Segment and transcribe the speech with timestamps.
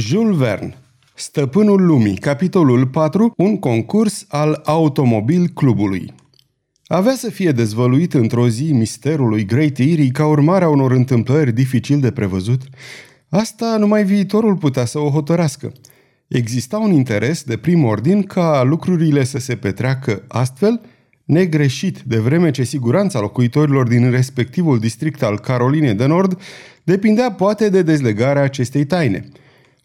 [0.00, 0.78] Jules Verne
[1.14, 6.14] Stăpânul lumii, capitolul 4, un concurs al Automobil Clubului.
[6.86, 12.00] Avea să fie dezvăluit într-o zi misterului Great Erie ca urmare a unor întâmplări dificil
[12.00, 12.62] de prevăzut.
[13.28, 15.72] Asta numai viitorul putea să o hotărească.
[16.28, 20.80] Exista un interes de prim ordin ca lucrurile să se petreacă astfel,
[21.24, 26.40] negreșit, de vreme ce siguranța locuitorilor din respectivul district al Carolinei de Nord
[26.82, 29.28] depindea poate de dezlegarea acestei taine–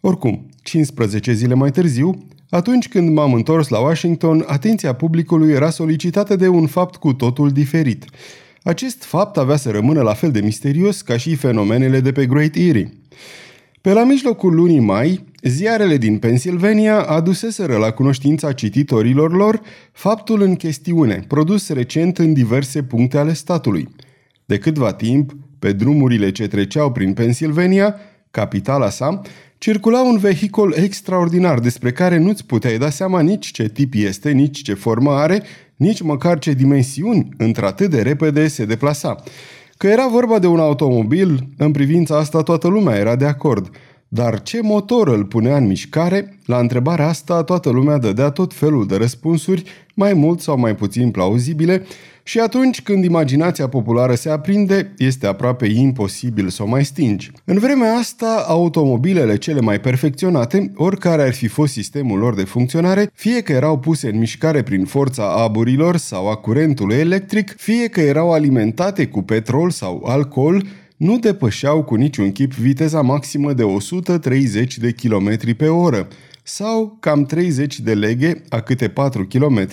[0.06, 6.36] oricum, 15 zile mai târziu, atunci când m-am întors la Washington, atenția publicului era solicitată
[6.36, 8.04] de un fapt cu totul diferit.
[8.62, 12.54] Acest fapt avea să rămână la fel de misterios ca și fenomenele de pe Great
[12.54, 12.92] Erie.
[13.80, 19.60] Pe la mijlocul lunii mai, ziarele din Pennsylvania aduseseră la cunoștința cititorilor lor
[19.92, 23.88] faptul în chestiune, produs recent în diverse puncte ale statului.
[24.44, 27.96] De câtva timp, pe drumurile ce treceau prin Pennsylvania,
[28.30, 29.20] capitala sa,
[29.58, 34.62] circula un vehicul extraordinar despre care nu-ți puteai da seama nici ce tip este, nici
[34.62, 35.42] ce formă are,
[35.76, 39.22] nici măcar ce dimensiuni într-atât de repede se deplasa.
[39.76, 43.70] Că era vorba de un automobil, în privința asta toată lumea era de acord.
[44.08, 46.38] Dar ce motor îl punea în mișcare?
[46.46, 49.62] La întrebarea asta toată lumea dădea tot felul de răspunsuri,
[49.94, 51.86] mai mult sau mai puțin plauzibile,
[52.28, 57.30] și atunci când imaginația populară se aprinde, este aproape imposibil să o mai stingi.
[57.44, 63.10] În vremea asta, automobilele cele mai perfecționate, oricare ar fi fost sistemul lor de funcționare,
[63.14, 68.00] fie că erau puse în mișcare prin forța aburilor sau a curentului electric, fie că
[68.00, 70.66] erau alimentate cu petrol sau alcool,
[70.96, 76.08] nu depășeau cu niciun chip viteza maximă de 130 de km pe oră,
[76.48, 79.68] sau cam 30 de leghe a câte 4 km,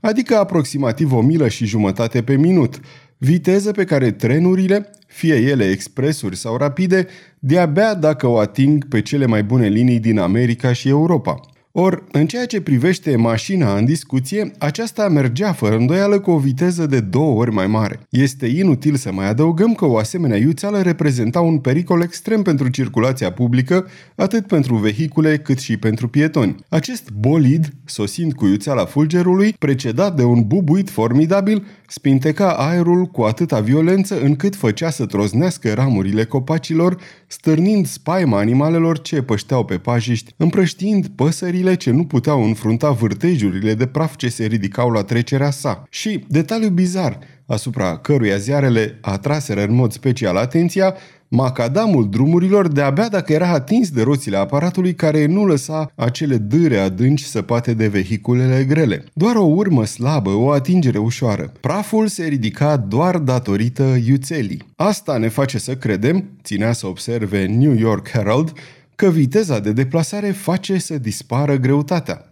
[0.00, 2.80] adică aproximativ o milă și jumătate pe minut,
[3.18, 7.06] viteză pe care trenurile, fie ele expresuri sau rapide,
[7.38, 11.40] de-abia dacă o ating pe cele mai bune linii din America și Europa.
[11.76, 16.86] Or, în ceea ce privește mașina în discuție, aceasta mergea fără îndoială cu o viteză
[16.86, 18.00] de două ori mai mare.
[18.10, 23.32] Este inutil să mai adăugăm că o asemenea iuțeală reprezenta un pericol extrem pentru circulația
[23.32, 26.56] publică, atât pentru vehicule cât și pentru pietoni.
[26.68, 33.60] Acest bolid, sosind cu iuțeala fulgerului, precedat de un bubuit formidabil, spinteca aerul cu atâta
[33.60, 36.96] violență încât făcea să troznească ramurile copacilor,
[37.26, 43.86] stârnind spaima animalelor ce pășteau pe pajiști, împrăștiind păsările ce nu puteau înfrunta vârtejurile de
[43.86, 45.84] praf ce se ridicau la trecerea sa.
[45.90, 50.94] Și, detaliu bizar, asupra căruia ziarele atraseră în mod special atenția,
[51.36, 57.22] Macadamul drumurilor de-abia dacă era atins de roțile aparatului care nu lăsa acele dâre adânci
[57.22, 59.04] săpate de vehiculele grele.
[59.12, 61.52] Doar o urmă slabă, o atingere ușoară.
[61.60, 64.62] Praful se ridica doar datorită iuțelii.
[64.76, 68.52] Asta ne face să credem, ținea să observe New York Herald,
[68.96, 72.30] că viteza de deplasare face să dispară greutatea.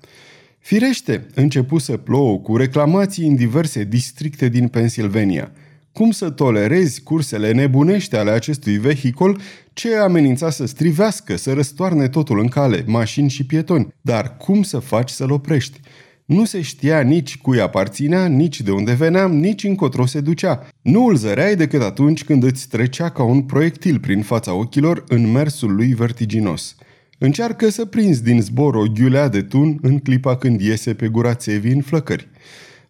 [0.59, 5.53] Firește, începu să plouă cu reclamații în diverse districte din Pennsylvania–
[5.93, 9.41] cum să tolerezi cursele nebunești ale acestui vehicol
[9.73, 13.95] ce amenința să strivească, să răstoarne totul în cale, mașini și pietoni?
[14.01, 15.81] Dar cum să faci să-l oprești?
[16.25, 20.69] Nu se știa nici cui aparținea, nici de unde venea, nici încotro se ducea.
[20.83, 25.31] Nu îl zăreai decât atunci când îți trecea ca un proiectil prin fața ochilor în
[25.31, 26.77] mersul lui vertiginos.
[27.19, 31.35] Încearcă să prinzi din zbor o ghiulea de tun în clipa când iese pe gura
[31.35, 32.29] țevii în flăcări.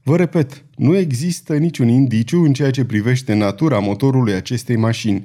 [0.03, 5.25] Vă repet, nu există niciun indiciu în ceea ce privește natura motorului acestei mașini.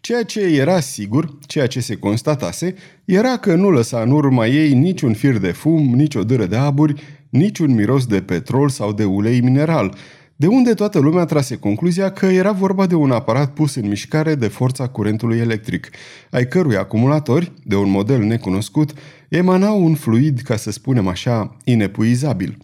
[0.00, 2.74] Ceea ce era sigur, ceea ce se constatase,
[3.04, 6.56] era că nu lăsa în urma ei niciun fir de fum, nici o dâră de
[6.56, 9.94] aburi, niciun miros de petrol sau de ulei mineral,
[10.38, 14.34] de unde toată lumea trase concluzia că era vorba de un aparat pus în mișcare
[14.34, 15.90] de forța curentului electric,
[16.30, 18.92] ai cărui acumulatori, de un model necunoscut,
[19.28, 22.56] emanau un fluid, ca să spunem așa, inepuizabil.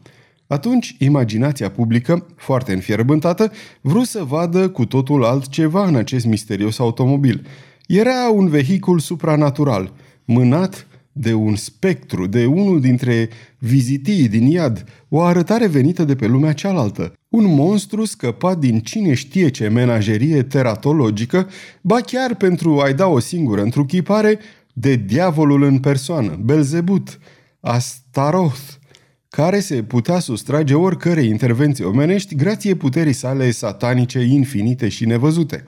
[0.46, 7.46] Atunci, imaginația publică, foarte înfierbântată, vrut să vadă cu totul altceva în acest misterios automobil.
[7.86, 9.92] Era un vehicul supranatural,
[10.24, 13.28] mânat de un spectru, de unul dintre
[13.58, 17.12] vizitii din iad, o arătare venită de pe lumea cealaltă.
[17.28, 21.48] Un monstru scăpat din cine știe ce menagerie teratologică,
[21.80, 24.38] ba chiar pentru a-i da o singură întruchipare,
[24.72, 27.18] de diavolul în persoană, Belzebut,
[27.60, 28.80] Astaroth,
[29.28, 35.64] care se putea sustrage oricărei intervenții omenești grație puterii sale satanice infinite și nevăzute.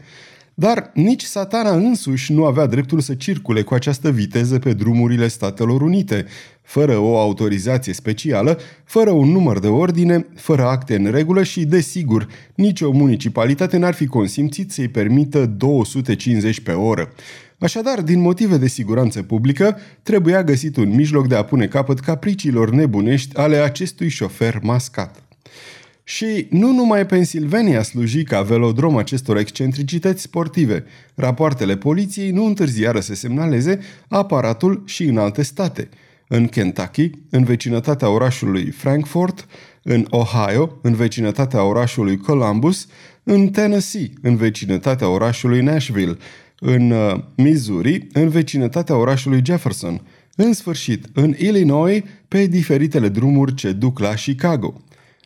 [0.55, 5.83] Dar nici satana însuși nu avea dreptul să circule cu această viteză pe drumurile Statelor
[5.83, 6.27] Unite,
[6.63, 12.29] fără o autorizație specială, fără un număr de ordine, fără acte în regulă și, desigur,
[12.55, 17.13] nicio municipalitate n-ar fi consimțit să-i permită 250 pe oră.
[17.59, 22.71] Așadar, din motive de siguranță publică, trebuia găsit un mijloc de a pune capăt capriciilor
[22.71, 25.24] nebunești ale acestui șofer mascat.
[26.05, 30.85] Și nu numai Pennsylvania sluji ca velodrom acestor excentricități sportive.
[31.15, 33.79] Rapoartele poliției nu întârziară să semnaleze
[34.09, 35.89] aparatul și în alte state.
[36.29, 39.47] În Kentucky, în vecinătatea orașului Frankfurt,
[39.83, 42.87] în Ohio, în vecinătatea orașului Columbus,
[43.23, 46.17] în Tennessee, în vecinătatea orașului Nashville,
[46.59, 50.01] în uh, Missouri, în vecinătatea orașului Jefferson,
[50.37, 54.83] în sfârșit, în Illinois, pe diferitele drumuri ce duc la Chicago.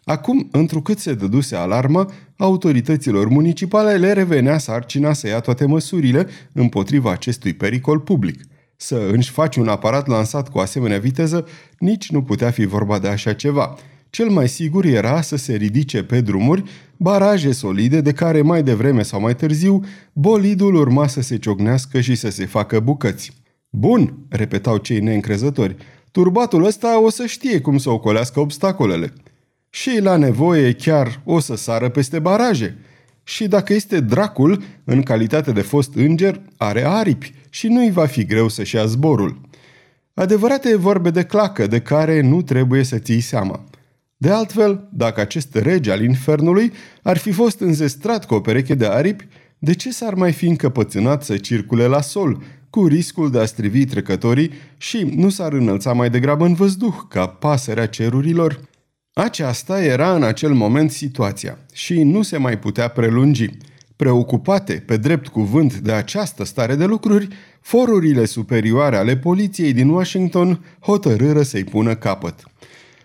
[0.09, 2.07] Acum, întrucât se dăduse alarmă,
[2.37, 8.41] autorităților municipale le revenea sarcina să ia toate măsurile împotriva acestui pericol public.
[8.77, 11.47] Să înși faci un aparat lansat cu asemenea viteză,
[11.79, 13.75] nici nu putea fi vorba de așa ceva.
[14.11, 16.63] Cel mai sigur era să se ridice pe drumuri
[16.97, 22.15] baraje solide de care mai devreme sau mai târziu bolidul urma să se ciocnească și
[22.15, 23.33] să se facă bucăți.
[23.71, 25.77] Bun, repetau cei neîncrezători,
[26.11, 29.13] turbatul ăsta o să știe cum să ocolească obstacolele
[29.71, 32.79] și la nevoie chiar o să sară peste baraje.
[33.25, 38.25] Și dacă este dracul, în calitate de fost înger, are aripi și nu-i va fi
[38.25, 39.41] greu să-și ia zborul.
[40.15, 43.65] Adevărate vorbe de clacă de care nu trebuie să ții seama.
[44.17, 46.73] De altfel, dacă acest rege al infernului
[47.03, 49.29] ar fi fost înzestrat cu o pereche de aripi,
[49.59, 53.85] de ce s-ar mai fi încăpățânat să circule la sol, cu riscul de a strivi
[53.85, 58.61] trecătorii și nu s-ar înălța mai degrabă în văzduh, ca pasărea cerurilor?
[59.21, 63.51] Aceasta era în acel moment situația și nu se mai putea prelungi.
[63.97, 67.29] Preocupate, pe drept cuvânt, de această stare de lucruri,
[67.61, 72.35] forurile superioare ale poliției din Washington hotărâră să-i pună capăt.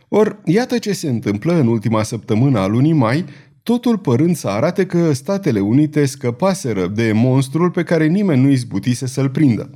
[0.08, 3.26] Or, iată ce se întâmplă în ultima săptămână a lunii mai,
[3.64, 9.08] totul părând să arate că Statele Unite scăpaseră de monstrul pe care nimeni nu izbutise
[9.08, 9.70] să-l prindă.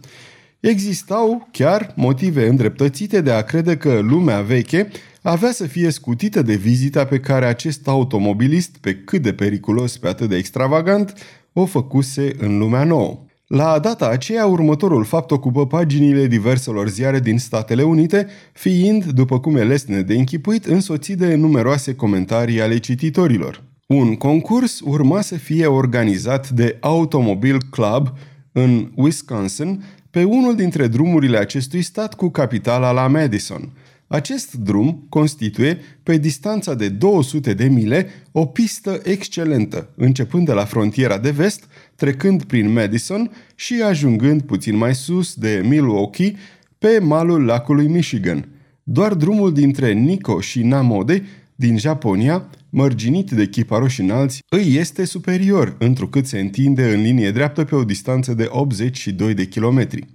[0.60, 4.88] Existau chiar motive îndreptățite de a crede că lumea veche
[5.30, 10.08] avea să fie scutită de vizita pe care acest automobilist, pe cât de periculos, pe
[10.08, 11.14] atât de extravagant,
[11.54, 13.26] o făcuse în lumea nouă.
[13.48, 19.56] La data aceea, următorul fapt ocupă paginile diverselor ziare din Statele Unite, fiind, după cum
[19.56, 23.64] e lesne de închipuit, însoțit de numeroase comentarii ale cititorilor.
[23.88, 28.14] Un concurs urma să fie organizat de Automobile Club
[28.52, 33.70] în Wisconsin, pe unul dintre drumurile acestui stat cu capitala la Madison–
[34.07, 40.65] acest drum constituie, pe distanța de 200 de mile, o pistă excelentă, începând de la
[40.65, 46.36] frontiera de vest, trecând prin Madison și ajungând puțin mai sus de Milwaukee,
[46.77, 48.48] pe malul lacului Michigan.
[48.83, 51.24] Doar drumul dintre Nico și Namode,
[51.56, 57.63] din Japonia, mărginit de chiparoși înalți, îi este superior, întrucât se întinde în linie dreaptă
[57.63, 60.06] pe o distanță de 82 de kilometri.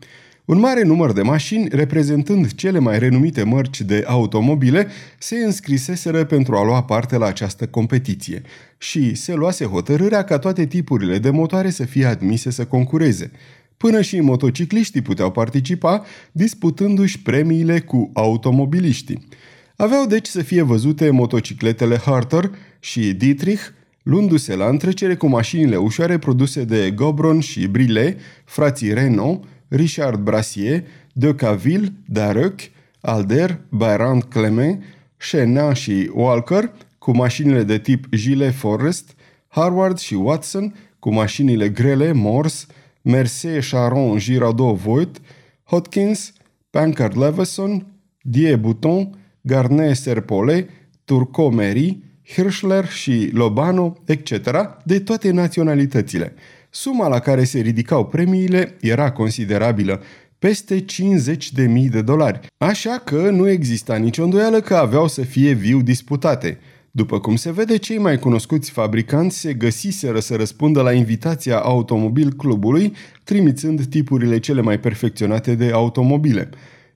[0.44, 4.86] Un mare număr de mașini, reprezentând cele mai renumite mărci de automobile,
[5.18, 8.42] se înscriseseră pentru a lua parte la această competiție
[8.78, 13.30] și se luase hotărârea ca toate tipurile de motoare să fie admise să concureze.
[13.76, 19.28] Până și motocicliștii puteau participa, disputându-și premiile cu automobiliștii.
[19.76, 22.50] Aveau deci să fie văzute motocicletele Harter
[22.80, 23.62] și Dietrich,
[24.02, 30.84] luându-se la întrecere cu mașinile ușoare produse de Gobron și Brile, frații Renault, Richard Brassier,
[31.12, 32.60] De Caville, Dareuc,
[33.00, 34.82] Alder, Bayrand Clement,
[35.16, 39.14] Chenin și Walker, cu mașinile de tip Gilles Forest,
[39.48, 42.66] Harvard și Watson, cu mașinile grele Morse,
[43.02, 45.20] Mercedes Charon Girardot Voigt,
[45.64, 46.32] Hotkins,
[46.70, 47.86] Pankard Leveson,
[48.20, 50.68] Die Bouton, Garnet Serpole,
[51.04, 54.50] Turco Meri, Hirschler și Lobano, etc.,
[54.84, 56.34] de toate naționalitățile–
[56.74, 60.02] Suma la care se ridicau premiile era considerabilă,
[60.38, 65.80] peste 50.000 de dolari, așa că nu exista nicio îndoială că aveau să fie viu
[65.80, 66.58] disputate.
[66.90, 72.32] După cum se vede, cei mai cunoscuți fabricanți se găsiseră să răspundă la invitația automobil
[72.32, 72.92] clubului,
[73.24, 76.50] trimițând tipurile cele mai perfecționate de automobile.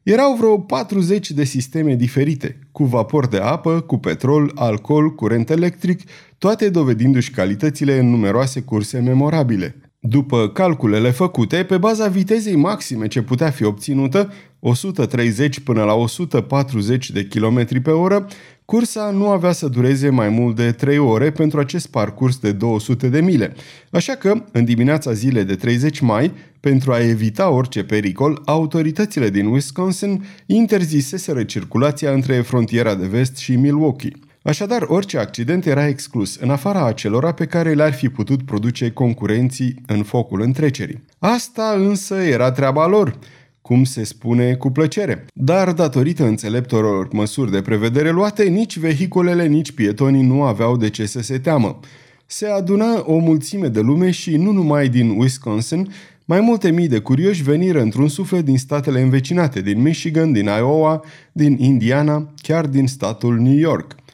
[0.06, 6.02] Erau vreo 40 de sisteme diferite, cu vapor de apă, cu petrol, alcool, curent electric,
[6.38, 9.85] toate dovedindu-și calitățile în numeroase curse memorabile.
[10.08, 17.10] După calculele făcute, pe baza vitezei maxime ce putea fi obținută, 130 până la 140
[17.10, 18.26] de km pe oră,
[18.64, 23.08] cursa nu avea să dureze mai mult de 3 ore pentru acest parcurs de 200
[23.08, 23.54] de mile.
[23.90, 29.46] Așa că, în dimineața zilei de 30 mai, pentru a evita orice pericol, autoritățile din
[29.46, 34.25] Wisconsin interziseseră circulația între frontiera de vest și Milwaukee.
[34.46, 39.74] Așadar, orice accident era exclus, în afara acelora pe care le-ar fi putut produce concurenții
[39.86, 41.02] în focul întrecerii.
[41.18, 43.18] Asta însă era treaba lor,
[43.62, 45.26] cum se spune cu plăcere.
[45.34, 51.06] Dar, datorită înțeleptorilor măsuri de prevedere luate, nici vehiculele, nici pietonii nu aveau de ce
[51.06, 51.80] să se teamă.
[52.26, 55.92] Se aduna o mulțime de lume și nu numai din Wisconsin,
[56.24, 61.00] mai multe mii de curioși veniră într-un suflet din statele învecinate, din Michigan, din Iowa,
[61.32, 63.94] din Indiana, chiar din statul New York–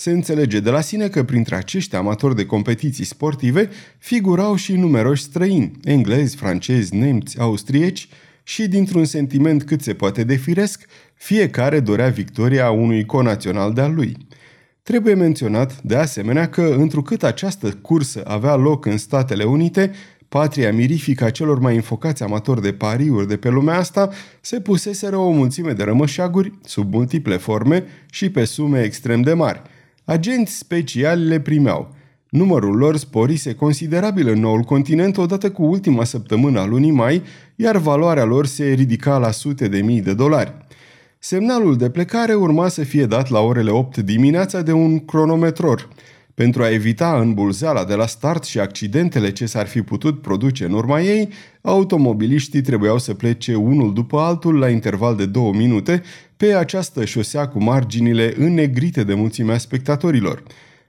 [0.00, 5.22] se înțelege de la sine că printre acești amatori de competiții sportive figurau și numeroși
[5.22, 8.08] străini, englezi, francezi, nemți, austrieci
[8.42, 14.16] și, dintr-un sentiment cât se poate de firesc, fiecare dorea victoria unui conațional de-al lui.
[14.82, 19.90] Trebuie menționat, de asemenea, că, întrucât această cursă avea loc în Statele Unite,
[20.28, 25.16] patria mirifică a celor mai înfocați amatori de pariuri de pe lumea asta, se puseseră
[25.16, 29.62] o mulțime de rămășaguri, sub multiple forme și pe sume extrem de mari–
[30.10, 31.94] Agenți speciali le primeau.
[32.28, 37.22] Numărul lor sporise considerabil în noul continent odată cu ultima săptămână a lunii mai,
[37.56, 40.54] iar valoarea lor se ridica la sute de mii de dolari.
[41.18, 45.88] Semnalul de plecare urma să fie dat la orele 8 dimineața de un cronometror.
[46.34, 50.72] Pentru a evita îmbulzeala de la start și accidentele ce s-ar fi putut produce în
[50.72, 51.28] urma ei,
[51.60, 56.02] automobiliștii trebuiau să plece unul după altul la interval de două minute
[56.36, 60.42] pe această șosea cu marginile înnegrite de mulțimea spectatorilor.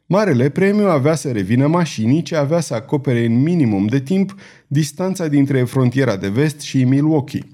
[0.05, 4.35] Marele premiu avea să revină mașinii ce avea să acopere în minimum de timp
[4.67, 7.47] distanța dintre frontiera de vest și Milwaukee.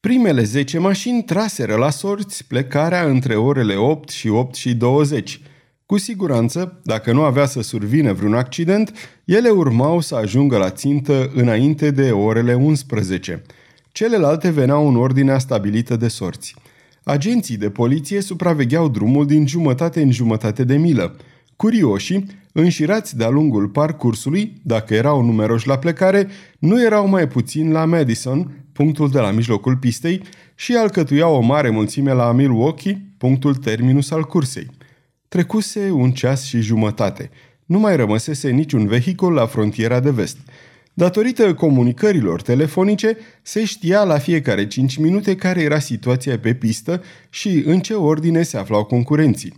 [0.00, 5.40] Primele 10 mașini traseră la sorți plecarea între orele 8 și 8 și 20.
[5.86, 8.92] Cu siguranță, dacă nu avea să survine vreun accident,
[9.24, 13.42] ele urmau să ajungă la țintă înainte de orele 11.
[13.92, 16.54] Celelalte veneau în ordinea stabilită de sorți.
[17.02, 21.16] Agenții de poliție supravegheau drumul din jumătate în jumătate de milă.
[21.56, 27.84] Curioșii, înșirați de-a lungul parcursului, dacă erau numeroși la plecare, nu erau mai puțin la
[27.84, 30.22] Madison, punctul de la mijlocul pistei,
[30.54, 34.70] și alcătuiau o mare mulțime la Milwaukee, punctul terminus al cursei.
[35.34, 37.30] Trecuse un ceas și jumătate.
[37.66, 40.36] Nu mai rămăsese niciun vehicul la frontiera de vest–
[40.96, 47.62] Datorită comunicărilor telefonice, se știa la fiecare 5 minute care era situația pe pistă și
[47.66, 49.52] în ce ordine se aflau concurenții.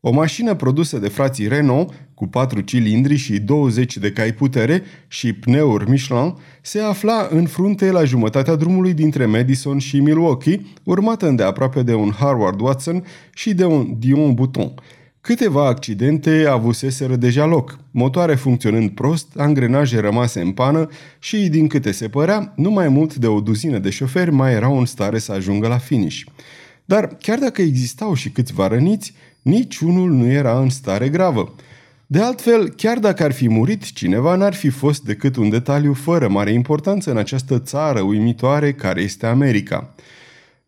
[0.00, 5.32] O mașină produsă de frații Renault, cu 4 cilindri și 20 de cai putere și
[5.32, 11.82] pneuri Michelin, se afla în frunte la jumătatea drumului dintre Madison și Milwaukee, urmată îndeaproape
[11.82, 13.04] de un Harvard Watson
[13.34, 14.74] și de un Dion Bouton–
[15.26, 21.92] Câteva accidente avuseseră deja loc, motoare funcționând prost, angrenaje rămase în pană și, din câte
[21.92, 25.32] se părea, nu mai mult de o duzină de șoferi mai erau în stare să
[25.32, 26.20] ajungă la finish.
[26.84, 31.54] Dar, chiar dacă existau și câțiva răniți, niciunul nu era în stare gravă.
[32.06, 36.28] De altfel, chiar dacă ar fi murit cineva, n-ar fi fost decât un detaliu fără
[36.28, 39.94] mare importanță în această țară uimitoare care este America–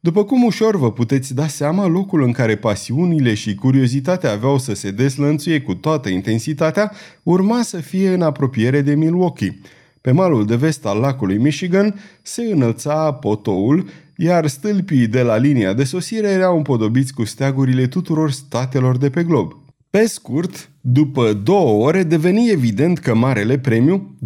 [0.01, 4.75] după cum ușor vă puteți da seama, locul în care pasiunile și curiozitatea aveau să
[4.75, 9.61] se deslănțuie cu toată intensitatea urma să fie în apropiere de Milwaukee.
[10.01, 15.73] Pe malul de vest al lacului Michigan se înălța potoul, iar stâlpii de la linia
[15.73, 19.68] de sosire erau împodobiți cu steagurile tuturor statelor de pe glob.
[19.91, 24.17] Pe scurt, după două ore deveni evident că marele premiu,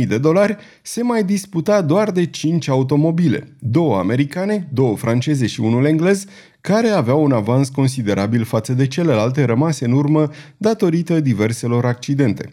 [0.00, 5.60] 20.000 de dolari, se mai disputa doar de 5 automobile, două americane, două franceze și
[5.60, 6.24] unul englez,
[6.60, 12.52] care aveau un avans considerabil față de celelalte rămase în urmă datorită diverselor accidente.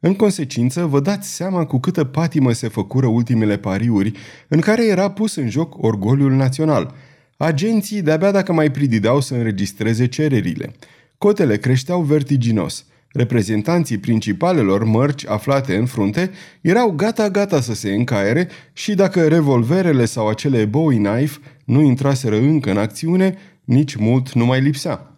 [0.00, 4.12] În consecință, vă dați seama cu câtă patimă se făcură ultimele pariuri,
[4.48, 6.94] în care era pus în joc orgoliul național.
[7.36, 10.72] Agenții de-abia dacă mai pridideau să înregistreze cererile–
[11.18, 12.86] Cotele creșteau vertiginos.
[13.08, 16.30] Reprezentanții principalelor mărci aflate în frunte
[16.60, 22.70] erau gata-gata să se încaiere și dacă revolverele sau acele Bowie knife nu intraseră încă
[22.70, 25.16] în acțiune, nici mult nu mai lipsea.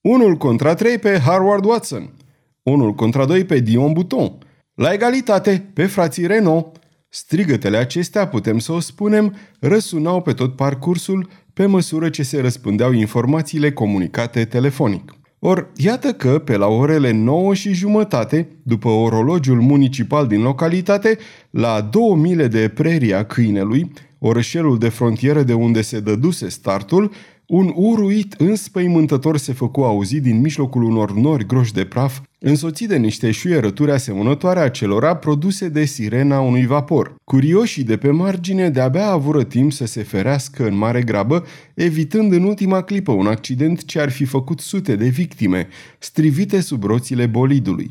[0.00, 2.14] Unul contra trei pe Harvard Watson,
[2.62, 4.38] unul contra doi pe Dion Bouton,
[4.74, 6.76] la egalitate pe frații Renault.
[7.08, 12.92] Strigătele acestea, putem să o spunem, răsunau pe tot parcursul pe măsură ce se răspândeau
[12.92, 15.12] informațiile comunicate telefonic.
[15.44, 21.18] Or, iată că, pe la orele 9 și jumătate, după orologiul municipal din localitate,
[21.50, 27.10] la două mile de preria câinelui, orășelul de frontieră de unde se dăduse startul,
[27.46, 32.96] Un uruit înspăimântător se făcu auzit din mijlocul unor nori groși de praf, însoțit de
[32.96, 37.14] niște șuierături asemănătoare acelora produse de sirena unui vapor.
[37.24, 41.44] Curioșii de pe margine de-abia avură timp să se ferească în mare grabă,
[41.74, 45.68] evitând în ultima clipă un accident ce ar fi făcut sute de victime,
[45.98, 47.90] strivite sub roțile bolidului.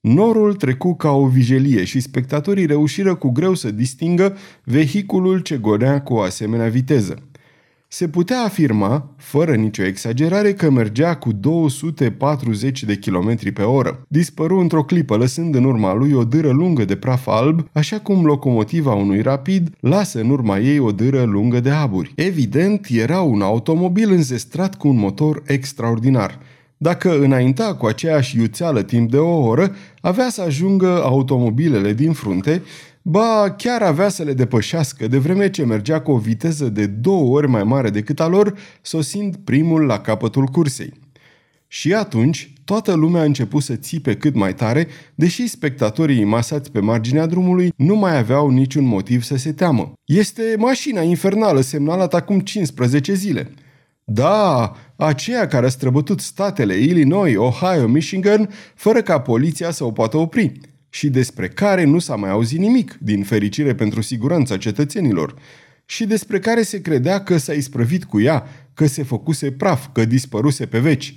[0.00, 6.02] Norul trecu ca o vijelie și spectatorii reușiră cu greu să distingă vehiculul ce gonea
[6.02, 7.22] cu o asemenea viteză.
[7.96, 14.02] Se putea afirma, fără nicio exagerare, că mergea cu 240 de km pe oră.
[14.08, 18.24] Dispăru într-o clipă, lăsând în urma lui o dâră lungă de praf alb, așa cum
[18.24, 22.12] locomotiva unui rapid lasă în urma ei o dâră lungă de aburi.
[22.16, 26.38] Evident, era un automobil înzestrat cu un motor extraordinar–
[26.78, 32.62] dacă înainta cu aceeași iuțeală timp de o oră, avea să ajungă automobilele din frunte,
[33.08, 37.36] ba chiar avea să le depășească, de vreme ce mergea cu o viteză de două
[37.36, 40.92] ori mai mare decât a lor, sosind primul la capătul cursei.
[41.68, 46.80] Și atunci, toată lumea a început să țipe cât mai tare, deși spectatorii masați pe
[46.80, 49.92] marginea drumului nu mai aveau niciun motiv să se teamă.
[50.04, 53.52] Este mașina infernală semnalată acum 15 zile.
[54.04, 60.16] Da, aceea care a străbătut statele Illinois, Ohio, Michigan, fără ca poliția să o poată
[60.16, 65.34] opri și despre care nu s-a mai auzit nimic, din fericire pentru siguranța cetățenilor,
[65.86, 70.04] și despre care se credea că s-a isprăvit cu ea, că se făcuse praf, că
[70.04, 71.16] dispăruse pe veci.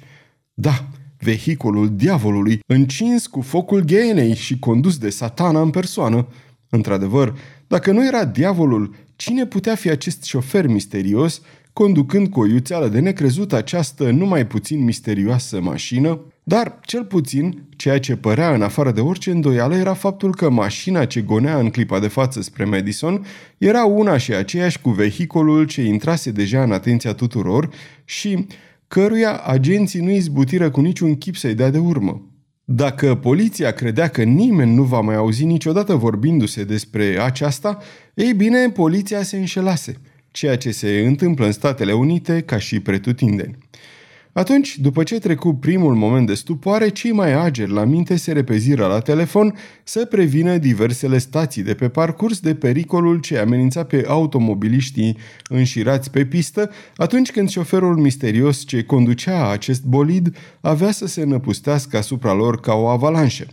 [0.54, 6.28] Da, vehiculul diavolului, încins cu focul ghenei și condus de satana în persoană.
[6.70, 11.42] Într-adevăr, dacă nu era diavolul, cine putea fi acest șofer misterios
[11.74, 18.00] conducând cu o iuțeală de necrezut această numai puțin misterioasă mașină, dar, cel puțin, ceea
[18.00, 22.00] ce părea în afară de orice îndoială era faptul că mașina ce gonea în clipa
[22.00, 23.26] de față spre Madison
[23.58, 27.70] era una și aceeași cu vehiculul ce intrase deja în atenția tuturor
[28.06, 28.48] și
[28.88, 32.22] căruia agenții nu izbutiră cu niciun chip să-i dea de urmă.
[32.64, 37.78] Dacă poliția credea că nimeni nu va mai auzi niciodată vorbindu-se despre aceasta,
[38.14, 39.98] ei bine, poliția se înșelase–
[40.32, 43.58] ceea ce se întâmplă în Statele Unite ca și pretutindeni.
[44.34, 48.88] Atunci, după ce trecu primul moment de stupoare, cei mai ageri la minte se repeziră
[48.88, 55.18] la telefon să prevină diversele stații de pe parcurs de pericolul ce amenința pe automobiliștii
[55.50, 61.98] înșirați pe pistă atunci când șoferul misterios ce conducea acest bolid avea să se năpustească
[61.98, 63.46] asupra lor ca o avalanșă.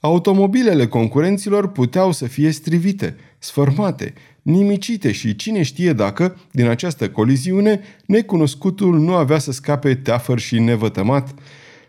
[0.00, 7.80] Automobilele concurenților puteau să fie strivite, sfărmate, nimicite și cine știe dacă, din această coliziune,
[8.06, 11.34] necunoscutul nu avea să scape teafăr și nevătămat.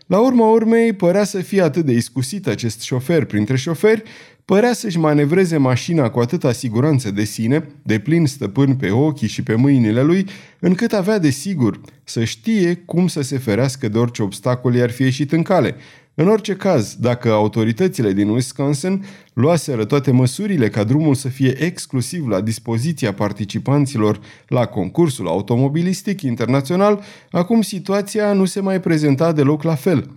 [0.06, 4.02] La urma urmei, părea să fie atât de iscusit acest șofer printre șoferi,
[4.44, 9.42] părea să-și manevreze mașina cu atâta siguranță de sine, de plin stăpân pe ochii și
[9.42, 10.26] pe mâinile lui,
[10.58, 15.02] încât avea de sigur să știe cum să se ferească de orice obstacol i-ar fi
[15.02, 15.76] ieșit în cale,
[16.14, 22.26] în orice caz, dacă autoritățile din Wisconsin luaseră toate măsurile ca drumul să fie exclusiv
[22.26, 29.74] la dispoziția participanților la concursul automobilistic internațional, acum situația nu se mai prezenta deloc la
[29.74, 30.10] fel.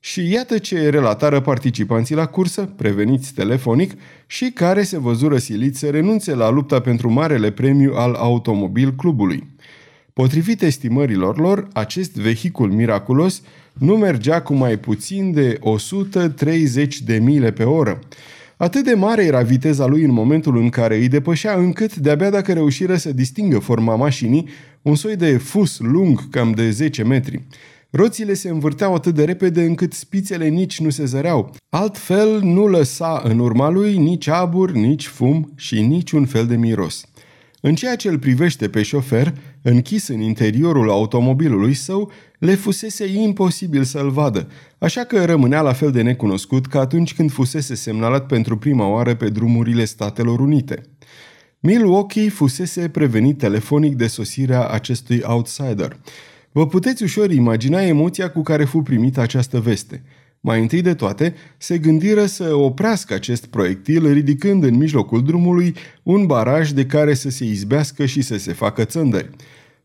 [0.00, 3.92] Și iată ce relatară participanții la cursă, preveniți telefonic,
[4.26, 9.56] și care se văzură siliți să renunțe la lupta pentru marele premiu al automobil clubului.
[10.12, 13.42] Potrivit estimărilor lor, acest vehicul miraculos
[13.78, 17.98] nu mergea cu mai puțin de 130 de mile pe oră.
[18.56, 22.52] Atât de mare era viteza lui în momentul în care îi depășea, încât de-abia dacă
[22.52, 24.48] reușiră să distingă forma mașinii,
[24.82, 27.42] un soi de fus lung cam de 10 metri.
[27.90, 31.54] Roțile se învârteau atât de repede încât spițele nici nu se zăreau.
[31.68, 37.04] Altfel nu lăsa în urma lui nici abur, nici fum și niciun fel de miros.
[37.60, 39.34] În ceea ce îl privește pe șofer,
[39.68, 45.90] închis în interiorul automobilului său, le fusese imposibil să-l vadă, așa că rămânea la fel
[45.90, 50.82] de necunoscut ca atunci când fusese semnalat pentru prima oară pe drumurile Statelor Unite.
[51.60, 55.96] Milwaukee fusese prevenit telefonic de sosirea acestui outsider.
[56.52, 60.02] Vă puteți ușor imagina emoția cu care fu primită această veste–
[60.40, 66.26] mai întâi de toate, se gândiră să oprească acest proiectil ridicând în mijlocul drumului un
[66.26, 69.30] baraj de care să se izbească și să se facă țândări.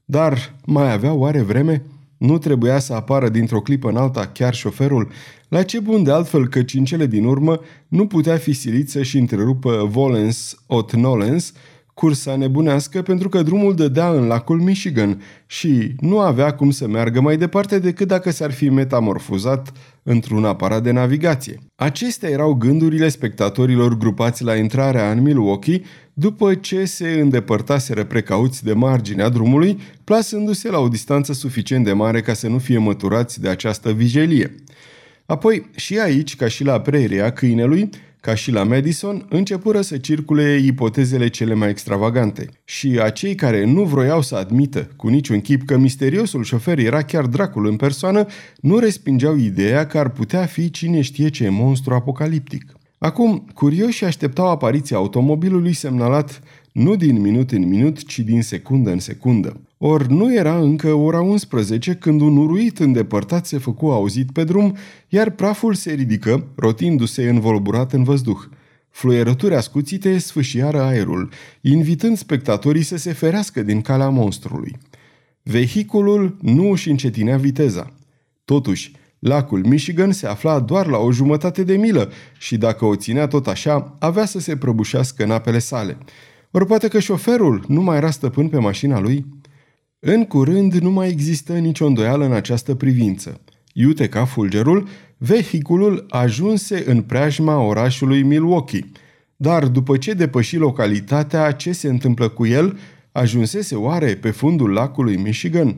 [0.05, 1.83] Dar mai avea oare vreme?
[2.17, 5.11] Nu trebuia să apară dintr-o clipă în alta chiar șoferul?
[5.47, 9.17] La ce bun de altfel că în cele din urmă nu putea fi silit să-și
[9.17, 11.53] întrerupă Volens Ot Nolens
[11.93, 17.21] cursa nebunească pentru că drumul dădea în lacul Michigan și nu avea cum să meargă
[17.21, 19.71] mai departe decât dacă s-ar fi metamorfozat
[20.03, 21.59] într-un aparat de navigație.
[21.75, 25.81] Acestea erau gândurile spectatorilor grupați la intrarea în Milwaukee
[26.13, 32.21] după ce se îndepărtaseră precauți de marginea drumului, plasându-se la o distanță suficient de mare
[32.21, 34.55] ca să nu fie măturați de această vijelie.
[35.25, 37.89] Apoi, și aici, ca și la preria câinelui,
[38.25, 42.49] ca și la Madison, începură să circule ipotezele cele mai extravagante.
[42.63, 47.25] Și acei care nu vroiau să admită cu niciun chip că misteriosul șofer era chiar
[47.25, 48.25] dracul în persoană,
[48.59, 52.73] nu respingeau ideea că ar putea fi cine știe ce monstru apocaliptic.
[52.97, 58.99] Acum, curioși așteptau apariția automobilului semnalat nu din minut în minut, ci din secundă în
[58.99, 59.61] secundă.
[59.85, 64.75] Or nu era încă ora 11 când un uruit îndepărtat se făcu auzit pe drum,
[65.09, 68.39] iar praful se ridică, rotindu-se învolburat în văzduh.
[68.89, 71.29] Fluierături ascuțite sfâșiară aerul,
[71.61, 74.77] invitând spectatorii să se ferească din calea monstrului.
[75.41, 77.93] Vehiculul nu își încetinea viteza.
[78.45, 83.27] Totuși, lacul Michigan se afla doar la o jumătate de milă și dacă o ținea
[83.27, 85.97] tot așa, avea să se prăbușească în apele sale.
[86.51, 89.25] Ori poate că șoferul nu mai era stăpân pe mașina lui?
[90.05, 93.41] În curând nu mai există nicio îndoială în această privință.
[93.73, 94.87] Iute ca fulgerul,
[95.17, 98.91] vehiculul ajunse în preajma orașului Milwaukee.
[99.35, 102.79] Dar după ce depăși localitatea, ce se întâmplă cu el?
[103.11, 105.75] Ajunsese oare pe fundul lacului Michigan?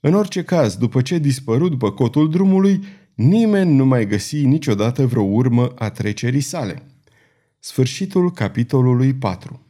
[0.00, 2.80] În orice caz, după ce dispăru după cotul drumului,
[3.14, 6.82] nimeni nu mai găsi niciodată vreo urmă a trecerii sale.
[7.58, 9.69] Sfârșitul capitolului 4